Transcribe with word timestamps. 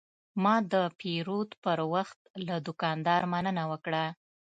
ما 0.43 0.55
د 0.71 0.73
پیرود 0.99 1.49
پر 1.63 1.79
وخت 1.93 2.19
له 2.47 2.55
دوکاندار 2.67 3.21
مننه 3.33 3.63
وکړه. 3.71 4.05